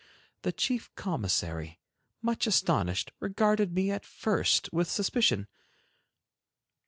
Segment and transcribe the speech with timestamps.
[0.41, 1.79] The chief commissary,
[2.23, 5.45] much astonished, regarded me at first with suspicion.